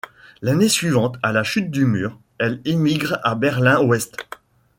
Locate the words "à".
1.21-1.31, 3.23-3.35